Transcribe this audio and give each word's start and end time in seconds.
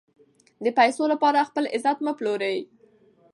د 0.63 0.65
پیسو 0.77 1.03
لپاره 1.13 1.47
خپل 1.49 1.63
عزت 1.75 1.97
مه 2.05 2.13
پلورئ. 2.19 2.57